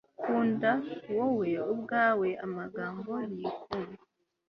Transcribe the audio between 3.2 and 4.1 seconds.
yikunda